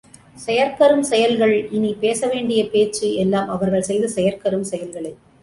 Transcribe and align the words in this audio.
செயற்கரும் 0.37 1.03
செயல்கள் 1.03 1.53
இனி, 1.71 1.91
பேச 1.93 2.27
வேண்டிய 2.27 2.61
பேச்சு 2.65 3.09
எல்லாம் 3.15 3.49
அவர்கள் 3.49 3.87
செய்த 3.91 4.07
செயற்கரும் 4.07 4.67
செயல்களே. 4.71 5.13